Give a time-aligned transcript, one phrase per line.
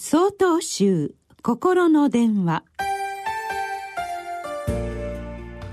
[0.00, 2.62] 総統集心の電話。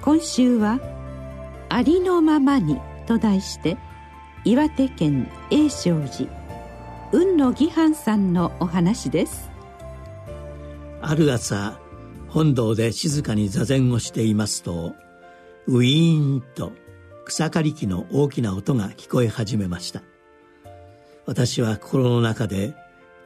[0.02, 0.80] 今週は
[1.70, 3.78] 「ありのままに」と題して
[4.44, 6.28] 岩手県栄勝寺
[7.12, 9.52] 雲野義範さんのお話です。
[11.02, 11.80] ある朝
[12.28, 14.96] 本堂で静かに座禅をしていますと
[15.68, 16.72] ウィーンと
[17.26, 20.02] 草刈り機の大きな音が聞こえ始めました。
[21.28, 22.76] 私は心の中で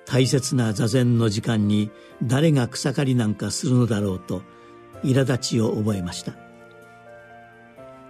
[0.09, 1.91] 大切な座禅の時間に
[2.23, 4.41] 誰が草刈りなんかするのだろうと
[5.03, 6.33] 苛立ちを覚えました。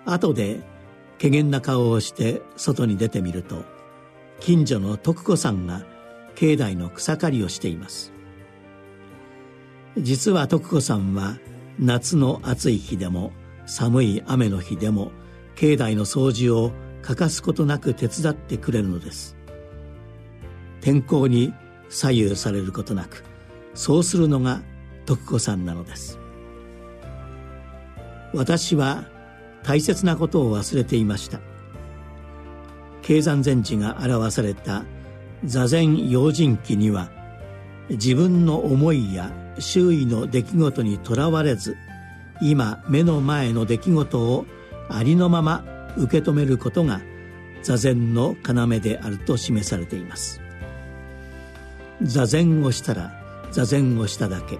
[0.05, 0.62] 後で
[1.22, 3.66] 怪げな顔をして外に出てみると
[4.39, 5.84] 近所の徳子さんが
[6.35, 8.13] 境内の草刈りをしています。
[9.97, 11.38] 実は徳子さんは
[11.80, 13.34] 夏の暑い日でも
[13.66, 15.11] 寒い雨の日でも
[15.55, 19.36] 境内の掃除を欠かすことなく手伝ってくれるのです。
[20.80, 21.53] 天候に
[21.89, 23.23] 左右されることなく
[23.73, 24.61] そうするのが
[25.05, 26.20] 徳子さんなのです。
[28.33, 29.05] 私は
[29.64, 31.39] 大切なことを忘れていました。
[33.02, 34.86] 経山禅師が表された
[35.44, 37.09] 座禅用心記には
[37.89, 41.75] 自分の思いや周囲の出来事にとらわれず
[42.42, 44.45] 今目の前の出来事を
[44.89, 45.64] ありのまま
[45.97, 47.02] 受け止めることが
[47.64, 50.42] 座禅の要であると示されています。
[52.02, 53.11] 座禅をしたら
[53.52, 54.59] 座禅をしただけ。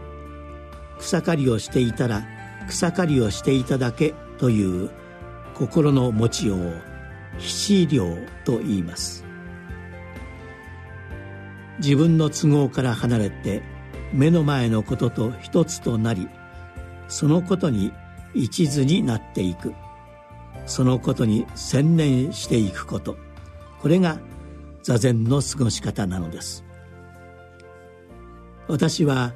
[1.00, 2.24] 草刈りをしていたら
[2.68, 4.90] 草刈りをしていただけという
[5.56, 6.74] 心の持ちようを
[7.38, 9.24] 非思量と言います。
[11.80, 13.62] 自分の都合から離れて
[14.12, 16.28] 目の前のことと一つとなり
[17.08, 17.94] そのことに
[18.34, 19.74] 一途になっていく。
[20.66, 23.18] そのことに専念していくこと。
[23.82, 24.20] これが
[24.84, 26.69] 座禅の過ごし方なのです。
[28.70, 29.34] 私は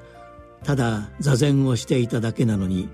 [0.64, 2.88] ただ座禅をしていただけなのに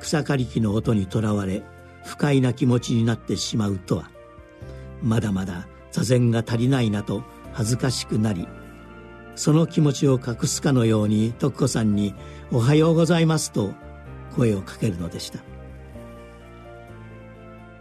[0.00, 1.62] 草刈り機の音にとらわれ
[2.04, 4.10] 不快な気持ちになってしまうとは。
[5.02, 7.22] まだまだ座禅が足りないなと
[7.52, 8.48] 恥ずかしくなり
[9.36, 12.14] その気持ちを隠すかのように徳子さんに
[12.50, 13.72] 「おはようございます」と
[14.34, 15.38] 声をかけるのでした。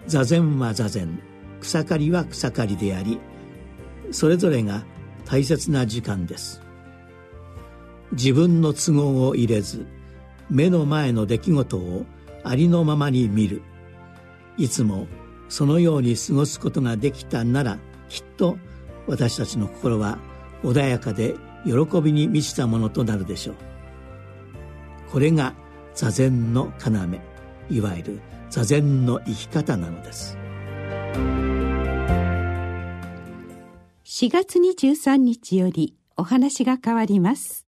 [0.05, 1.19] 座禅は座禅
[1.59, 3.19] 草刈りは草刈りであり
[4.11, 4.85] それぞれが
[5.25, 6.66] 大切な時間です。
[8.12, 9.85] 自分の都合を入れず
[10.50, 12.06] 目の前の出来事を
[12.44, 13.62] ありのままに見る。
[14.57, 15.07] いつも
[15.50, 17.78] そのように過ごすことができたなら
[18.09, 18.57] きっと
[19.07, 20.17] 私たちの心は
[20.63, 21.35] 穏やかで
[21.66, 23.56] 喜びに満ちたものとなるでしょう。
[25.12, 25.53] これが
[25.94, 26.91] 座禅の要
[27.69, 28.19] いわゆる
[28.50, 30.38] 座禅の生き方なのです。
[34.06, 37.66] 4月23日よりお話が変わります。